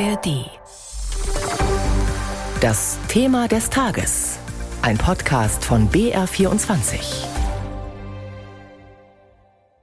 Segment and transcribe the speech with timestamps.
[0.00, 0.50] ARD.
[2.60, 4.38] Das Thema des Tages.
[4.82, 7.24] Ein Podcast von BR24.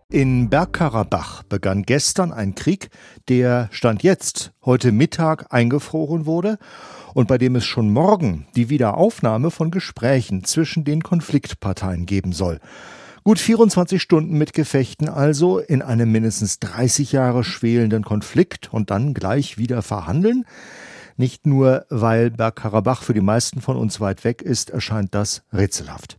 [0.10, 2.89] In Bergkarabach begann gestern ein Krieg,
[3.29, 6.57] der Stand jetzt heute Mittag eingefroren wurde
[7.13, 12.59] und bei dem es schon morgen die Wiederaufnahme von Gesprächen zwischen den Konfliktparteien geben soll.
[13.24, 19.13] Gut 24 Stunden mit Gefechten also in einem mindestens 30 Jahre schwelenden Konflikt und dann
[19.13, 20.44] gleich wieder verhandeln?
[21.17, 26.17] Nicht nur, weil Bergkarabach für die meisten von uns weit weg ist, erscheint das rätselhaft.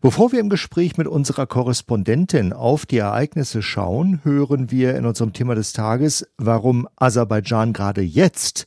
[0.00, 5.34] Bevor wir im Gespräch mit unserer Korrespondentin auf die Ereignisse schauen, hören wir in unserem
[5.34, 8.64] Thema des Tages, warum Aserbaidschan gerade jetzt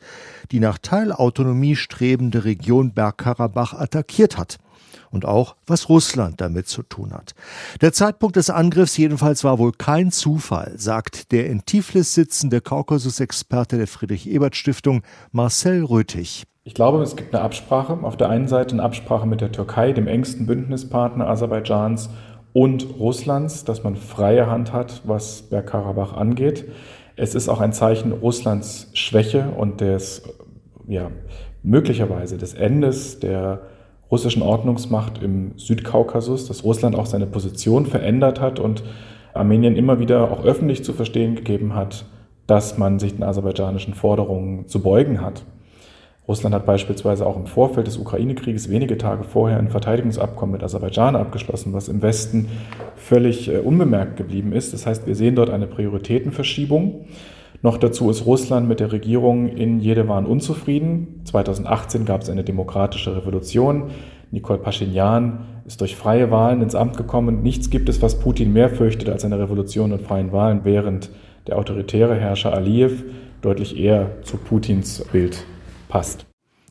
[0.52, 4.60] die nach Teilautonomie strebende Region Bergkarabach attackiert hat
[5.14, 7.36] und auch, was Russland damit zu tun hat.
[7.82, 13.78] Der Zeitpunkt des Angriffs jedenfalls war wohl kein Zufall, sagt der in Tiflis sitzende Kaukasus-Experte
[13.78, 16.44] der Friedrich-Ebert-Stiftung Marcel Röthig.
[16.66, 18.00] Ich glaube, es gibt eine Absprache.
[18.04, 22.10] Auf der einen Seite eine Absprache mit der Türkei, dem engsten Bündnispartner Aserbaidschans
[22.54, 26.66] und Russlands, dass man freie Hand hat, was Bergkarabach angeht.
[27.16, 30.24] Es ist auch ein Zeichen Russlands Schwäche und des,
[30.88, 31.12] ja,
[31.62, 33.62] möglicherweise des Endes der
[34.14, 38.84] russischen Ordnungsmacht im Südkaukasus, dass Russland auch seine Position verändert hat und
[39.34, 42.06] Armenien immer wieder auch öffentlich zu verstehen gegeben hat,
[42.46, 45.42] dass man sich den aserbaidschanischen Forderungen zu beugen hat.
[46.28, 51.16] Russland hat beispielsweise auch im Vorfeld des Ukraine-Krieges wenige Tage vorher ein Verteidigungsabkommen mit Aserbaidschan
[51.16, 52.50] abgeschlossen, was im Westen
[52.96, 54.74] völlig äh, unbemerkt geblieben ist.
[54.74, 57.06] Das heißt, wir sehen dort eine Prioritätenverschiebung.
[57.64, 61.22] Noch dazu ist Russland mit der Regierung in Jerewan unzufrieden.
[61.24, 63.92] 2018 gab es eine demokratische Revolution.
[64.32, 67.42] Nikol Pashinyan ist durch freie Wahlen ins Amt gekommen.
[67.42, 71.10] Nichts gibt es, was Putin mehr fürchtet als eine Revolution und freien Wahlen, während
[71.48, 73.02] der autoritäre Herrscher Aliyev
[73.42, 75.46] deutlich eher zu Putins Bild
[75.88, 76.26] passt.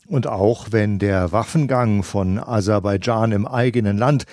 [0.08, 4.24] Und auch wenn der Waffengang von Aserbaidschan im eigenen Land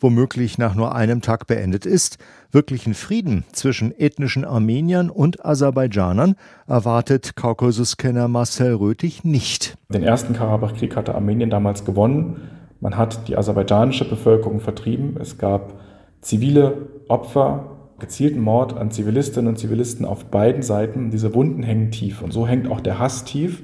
[0.00, 2.18] womöglich nach nur einem Tag beendet ist,
[2.50, 9.76] wirklichen Frieden zwischen ethnischen Armeniern und Aserbaidschanern erwartet Kaukasuskenner Marcel Röthig nicht.
[9.92, 12.48] Den ersten Karabachkrieg hatte Armenien damals gewonnen.
[12.80, 15.16] Man hat die aserbaidschanische Bevölkerung vertrieben.
[15.20, 15.74] Es gab
[16.22, 21.10] zivile Opfer, gezielten Mord an Zivilistinnen und Zivilisten auf beiden Seiten.
[21.10, 23.62] Diese Wunden hängen tief und so hängt auch der Hass tief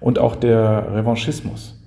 [0.00, 1.80] und auch der Revanchismus.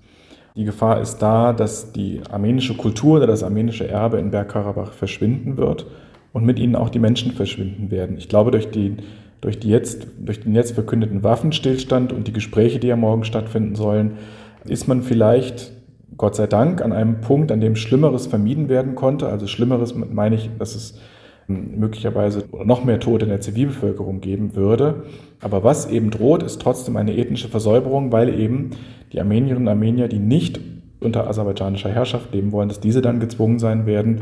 [0.56, 5.56] Die Gefahr ist da, dass die armenische Kultur oder das armenische Erbe in Bergkarabach verschwinden
[5.56, 5.86] wird
[6.34, 8.18] und mit ihnen auch die Menschen verschwinden werden.
[8.18, 8.98] Ich glaube, durch, die,
[9.40, 13.76] durch, die jetzt, durch den jetzt verkündeten Waffenstillstand und die Gespräche, die ja morgen stattfinden
[13.76, 14.14] sollen,
[14.66, 15.72] ist man vielleicht,
[16.18, 19.28] Gott sei Dank, an einem Punkt, an dem Schlimmeres vermieden werden konnte.
[19.28, 21.00] Also Schlimmeres meine ich, dass es
[21.48, 25.04] möglicherweise noch mehr Tote in der Zivilbevölkerung geben würde.
[25.40, 28.72] Aber was eben droht, ist trotzdem eine ethnische Versäuberung, weil eben
[29.14, 30.60] die Armenierinnen und Armenier, die nicht
[31.00, 34.22] unter aserbaidschanischer Herrschaft leben wollen, dass diese dann gezwungen sein werden,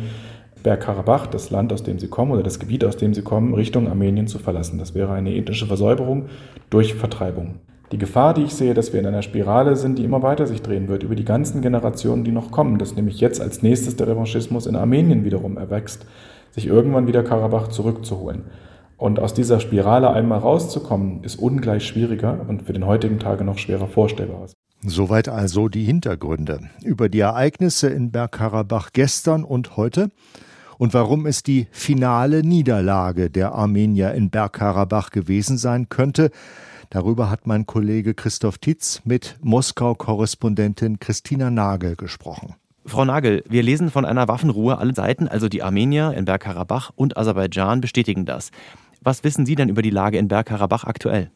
[0.61, 3.87] Bergkarabach, das Land, aus dem sie kommen oder das Gebiet, aus dem sie kommen, Richtung
[3.87, 4.79] Armenien zu verlassen.
[4.79, 6.25] Das wäre eine ethnische Versäuberung
[6.71, 7.59] durch Vertreibung.
[7.91, 10.63] Die Gefahr, die ich sehe, dass wir in einer Spirale sind, die immer weiter sich
[10.63, 14.07] drehen wird, über die ganzen Generationen, die noch kommen, dass nämlich jetzt als nächstes der
[14.07, 16.07] Revanchismus in Armenien wiederum erwächst,
[16.55, 18.45] sich irgendwann wieder Karabach zurückzuholen.
[18.97, 23.57] Und aus dieser Spirale einmal rauszukommen, ist ungleich schwieriger und für den heutigen Tage noch
[23.57, 24.47] schwerer vorstellbar.
[24.81, 30.11] Soweit also die Hintergründe über die Ereignisse in Bergkarabach gestern und heute
[30.77, 36.31] und warum es die finale Niederlage der Armenier in Bergkarabach gewesen sein könnte.
[36.89, 42.55] Darüber hat mein Kollege Christoph Titz mit Moskau-Korrespondentin Christina Nagel gesprochen.
[42.87, 44.77] Frau Nagel, wir lesen von einer Waffenruhe.
[44.77, 48.51] Alle Seiten, also die Armenier in Bergkarabach und Aserbaidschan, bestätigen das.
[49.01, 51.31] Was wissen Sie denn über die Lage in Bergkarabach aktuell?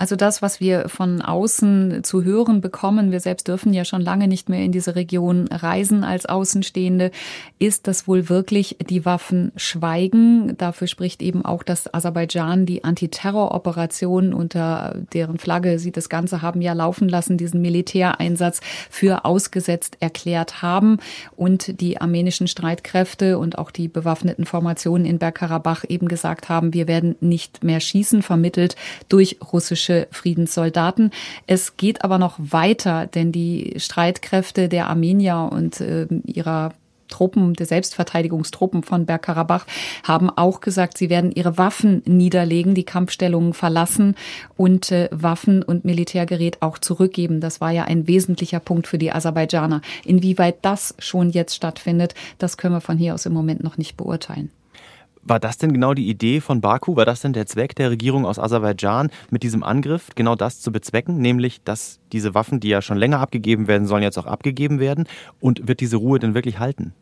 [0.00, 4.28] Also das, was wir von außen zu hören bekommen, wir selbst dürfen ja schon lange
[4.28, 7.10] nicht mehr in diese Region reisen als Außenstehende,
[7.58, 10.56] ist, dass wohl wirklich die Waffen schweigen.
[10.56, 16.62] Dafür spricht eben auch, dass Aserbaidschan die Antiterroroperation unter deren Flagge sie das Ganze haben
[16.62, 20.98] ja laufen lassen, diesen Militäreinsatz für ausgesetzt erklärt haben
[21.36, 26.88] und die armenischen Streitkräfte und auch die bewaffneten Formationen in Bergkarabach eben gesagt haben, wir
[26.88, 28.76] werden nicht mehr schießen, vermittelt
[29.10, 31.10] durch russische Friedenssoldaten.
[31.46, 36.72] Es geht aber noch weiter, denn die Streitkräfte der Armenier und äh, ihrer
[37.10, 39.66] Truppen, der Selbstverteidigungstruppen von Bergkarabach
[40.04, 44.14] haben auch gesagt, sie werden ihre Waffen niederlegen, die Kampfstellungen verlassen
[44.56, 47.40] und äh, Waffen und Militärgerät auch zurückgeben.
[47.40, 49.82] Das war ja ein wesentlicher Punkt für die Aserbaidschaner.
[50.04, 53.96] Inwieweit das schon jetzt stattfindet, das können wir von hier aus im Moment noch nicht
[53.96, 54.50] beurteilen.
[55.22, 56.96] War das denn genau die Idee von Baku?
[56.96, 60.72] War das denn der Zweck der Regierung aus Aserbaidschan mit diesem Angriff, genau das zu
[60.72, 64.80] bezwecken, nämlich dass diese Waffen, die ja schon länger abgegeben werden sollen, jetzt auch abgegeben
[64.80, 65.06] werden?
[65.38, 66.94] Und wird diese Ruhe denn wirklich halten?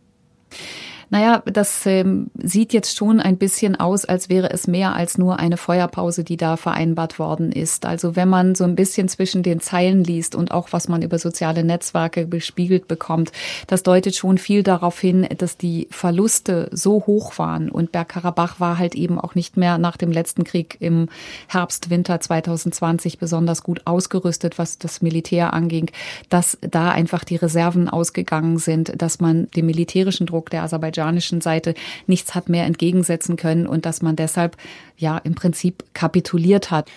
[1.10, 5.38] Naja, das ähm, sieht jetzt schon ein bisschen aus, als wäre es mehr als nur
[5.38, 7.87] eine Feuerpause, die da vereinbart worden ist.
[7.87, 11.19] Also wenn man so ein bisschen zwischen den Zeilen liest und auch was man über
[11.19, 13.32] soziale Netzwerke bespiegelt bekommt,
[13.69, 17.70] das deutet schon viel darauf hin, dass die Verluste so hoch waren.
[17.70, 21.08] Und Bergkarabach war halt eben auch nicht mehr nach dem letzten Krieg im
[21.46, 25.90] Herbst, Winter 2020 besonders gut ausgerüstet, was das Militär anging,
[26.28, 31.41] dass da einfach die Reserven ausgegangen sind, dass man dem militärischen Druck der Aserbaidschan aserbaidschanischen
[31.41, 31.75] Seite
[32.06, 34.56] nichts hat mehr entgegensetzen können und dass man deshalb
[34.97, 36.91] ja im Prinzip kapituliert hat.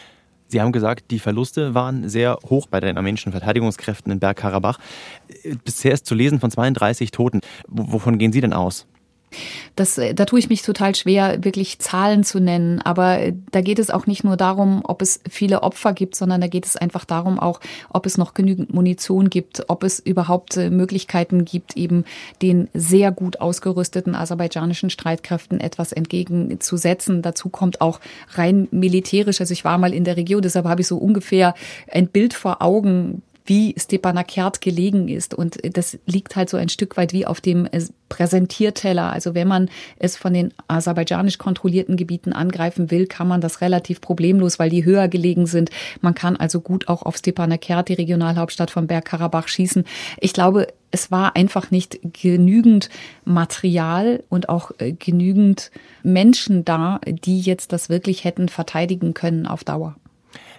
[0.47, 4.79] Sie haben gesagt, die Verluste waren sehr hoch bei den armenischen Verteidigungskräften in Bergkarabach.
[5.63, 7.39] Bisher ist zu lesen von 32 Toten.
[7.67, 8.85] Wovon gehen Sie denn aus?
[9.75, 12.81] Das, äh, da tue ich mich total schwer, wirklich Zahlen zu nennen.
[12.81, 16.41] Aber äh, da geht es auch nicht nur darum, ob es viele Opfer gibt, sondern
[16.41, 20.57] da geht es einfach darum auch, ob es noch genügend Munition gibt, ob es überhaupt
[20.57, 22.05] äh, Möglichkeiten gibt, eben
[22.41, 27.21] den sehr gut ausgerüsteten aserbaidschanischen Streitkräften etwas entgegenzusetzen.
[27.21, 27.99] Dazu kommt auch
[28.33, 29.39] rein militärisch.
[29.39, 31.53] Also ich war mal in der Region, deshalb habe ich so ungefähr
[31.91, 35.33] ein Bild vor Augen, wie Stepanakert gelegen ist.
[35.33, 39.11] Und das liegt halt so ein Stück weit wie auf dem äh, Präsentierteller.
[39.11, 44.01] Also wenn man es von den aserbaidschanisch kontrollierten Gebieten angreifen will, kann man das relativ
[44.01, 45.69] problemlos, weil die höher gelegen sind.
[46.01, 49.85] Man kann also gut auch auf Stepanakert, die Regionalhauptstadt von Bergkarabach, schießen.
[50.19, 52.89] Ich glaube, es war einfach nicht genügend
[53.23, 55.71] Material und auch äh, genügend
[56.03, 59.95] Menschen da, die jetzt das wirklich hätten verteidigen können auf Dauer.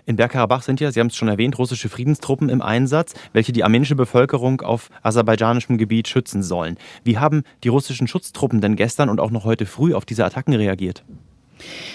[0.05, 3.63] In Bergkarabach sind ja, Sie haben es schon erwähnt, russische Friedenstruppen im Einsatz, welche die
[3.63, 6.77] armenische Bevölkerung auf aserbaidschanischem Gebiet schützen sollen.
[7.05, 10.55] Wie haben die russischen Schutztruppen denn gestern und auch noch heute früh auf diese Attacken
[10.55, 11.05] reagiert?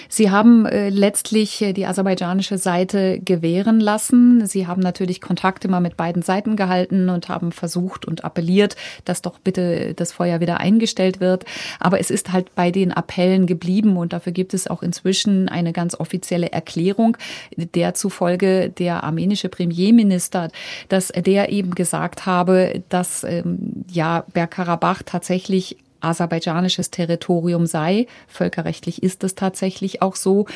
[0.08, 4.46] Sie haben äh, letztlich äh, die aserbaidschanische Seite gewähren lassen.
[4.46, 9.22] Sie haben natürlich Kontakt immer mit beiden Seiten gehalten und haben versucht und appelliert, dass
[9.22, 11.44] doch bitte das Feuer wieder eingestellt wird.
[11.80, 15.72] Aber es ist halt bei den Appellen geblieben und dafür gibt es auch inzwischen eine
[15.72, 17.16] ganz offizielle Erklärung,
[17.56, 20.50] der zufolge der armenische Premierminister,
[20.88, 28.06] dass der eben gesagt habe, dass ähm, ja Bergkarabach tatsächlich aserbaidschanisches Territorium sei.
[28.26, 30.46] Völkerrechtlich ist es tatsächlich auch so.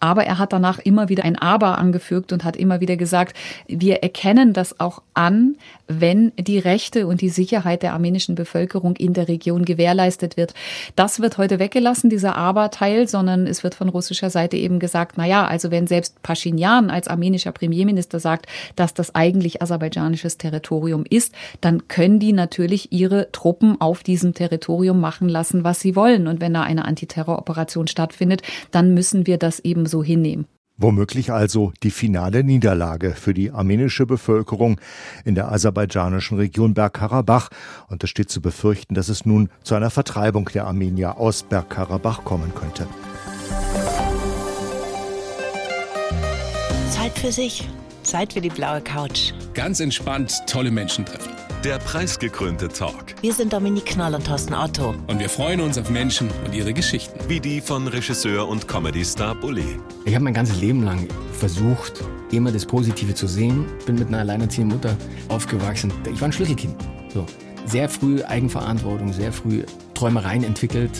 [0.00, 3.36] Aber er hat danach immer wieder ein Aber angefügt und hat immer wieder gesagt,
[3.66, 5.56] wir erkennen das auch an,
[5.90, 10.54] wenn die Rechte und die Sicherheit der armenischen Bevölkerung in der Region gewährleistet wird.
[10.94, 15.26] Das wird heute weggelassen, dieser Aber-Teil, sondern es wird von russischer Seite eben gesagt, na
[15.26, 18.46] ja, also wenn selbst Pashinyan als armenischer Premierminister sagt,
[18.76, 25.00] dass das eigentlich aserbaidschanisches Territorium ist, dann können die natürlich ihre Truppen auf diesem Territorium
[25.00, 26.28] machen lassen, was sie wollen.
[26.28, 30.46] Und wenn da eine Antiterroroperation stattfindet, dann müssen wir das eben so hinnehmen.
[30.80, 34.80] Womöglich also die finale Niederlage für die armenische Bevölkerung
[35.26, 37.50] in der aserbaidschanischen Region Bergkarabach.
[37.88, 42.24] Und es steht zu befürchten, dass es nun zu einer Vertreibung der Armenier aus Bergkarabach
[42.24, 42.86] kommen könnte.
[46.90, 47.68] Zeit für sich.
[48.02, 49.34] Zeit für die blaue Couch.
[49.52, 51.49] Ganz entspannt tolle Menschen treffen.
[51.64, 53.14] Der preisgekrönte Talk.
[53.20, 54.94] Wir sind Dominik Knall und Thorsten Otto.
[55.08, 57.20] Und wir freuen uns auf Menschen und ihre Geschichten.
[57.28, 59.78] Wie die von Regisseur und Comedy-Star Bully.
[60.06, 63.66] Ich habe mein ganzes Leben lang versucht, immer das Positive zu sehen.
[63.84, 64.96] Bin mit einer alleinerziehenden Mutter
[65.28, 65.92] aufgewachsen.
[66.10, 66.74] Ich war ein Schlüsselkind.
[67.12, 67.26] So.
[67.66, 70.92] Sehr früh Eigenverantwortung, sehr früh Träumereien entwickelt,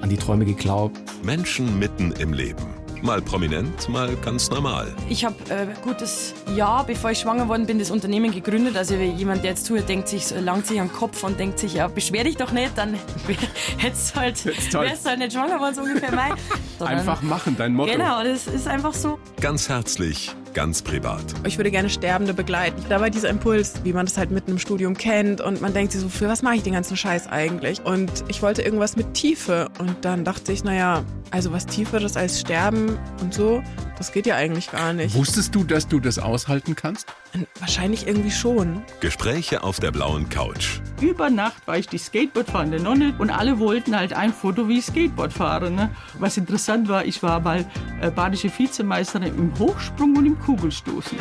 [0.00, 0.98] an die Träume geglaubt.
[1.22, 2.77] Menschen mitten im Leben.
[3.02, 4.94] Mal prominent, mal ganz normal.
[5.08, 8.76] Ich habe äh, gutes Jahr, bevor ich schwanger worden bin, das Unternehmen gegründet.
[8.76, 11.86] Also jemand, der jetzt zuhört, denkt sich, langt sich am Kopf und denkt sich, ja,
[11.88, 12.94] beschwer dich doch nicht, dann
[13.78, 16.32] hättest halt, wärst du halt nicht schwanger worden, so ungefähr mein.
[16.86, 17.92] Einfach machen, dein Motto.
[17.92, 19.18] Genau, das ist einfach so.
[19.40, 21.22] Ganz herzlich, ganz privat.
[21.44, 22.82] Ich würde gerne Sterbende begleiten.
[22.88, 25.92] Da war dieser Impuls, wie man das halt mitten im Studium kennt und man denkt
[25.92, 27.84] sich so, für was mache ich den ganzen Scheiß eigentlich?
[27.84, 32.40] Und ich wollte irgendwas mit Tiefe und dann dachte ich, naja, also was Tieferes als
[32.40, 33.62] Sterben und so,
[33.98, 35.14] das geht ja eigentlich gar nicht.
[35.14, 37.12] Wusstest du, dass du das aushalten kannst?
[37.58, 38.82] Wahrscheinlich irgendwie schon.
[39.00, 40.80] Gespräche auf der blauen Couch.
[41.00, 44.86] Über Nacht war ich die Skateboardfahrende Nonne und alle wollten halt ein Foto, wie ich
[44.86, 45.70] Skateboard fahre.
[45.70, 45.90] Ne?
[46.18, 47.66] Was interessant war, ich war mal
[48.00, 51.18] äh, badische Vizemeisterin im Hochsprung und im Kugelstoßen.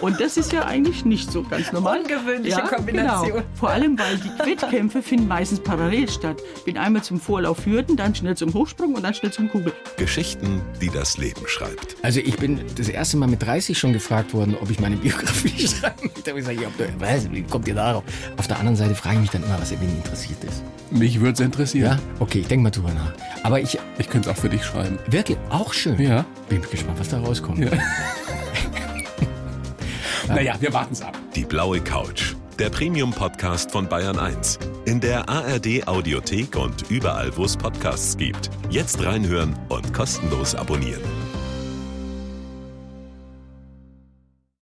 [0.00, 2.00] Und das ist ja eigentlich nicht so ganz normal.
[2.00, 3.32] Ungewöhnliche Kombination.
[3.32, 3.44] Genau.
[3.54, 6.36] Vor allem, weil die Wettkämpfe finden meistens parallel statt.
[6.64, 9.72] Bin einmal zum Vorlauf Hürden, dann schnell zum Hochsprung und dann schnell zum Kugel.
[9.96, 11.96] Geschichten, die das Leben schreibt.
[12.02, 15.66] Also ich bin das erste Mal mit 30 schon gefragt worden, ob ich meine Biografie
[15.68, 16.22] schreiben möchte.
[16.22, 18.04] Da habe ich gesagt, ja, was, wie kommt ihr darauf?
[18.36, 20.62] Auf der anderen Seite frage ich mich dann immer, was wen interessiert ist.
[20.90, 21.98] Mich würde es interessieren.
[21.98, 21.98] Ja?
[22.20, 23.12] Okay, ich denke mal drüber nach.
[23.42, 23.78] Aber ich...
[23.98, 24.98] Ich könnte es auch für dich schreiben.
[25.10, 25.38] Wirklich?
[25.50, 26.00] Auch schön.
[26.00, 26.24] Ja.
[26.48, 27.58] Bin gespannt, was da rauskommt.
[27.58, 27.70] Ja.
[30.28, 31.16] naja, wir warten es ab.
[31.34, 32.34] Die blaue Couch.
[32.58, 34.58] Der Premium-Podcast von Bayern 1.
[34.84, 38.50] In der ARD-Audiothek und überall, wo es Podcasts gibt.
[38.68, 41.27] Jetzt reinhören und kostenlos abonnieren.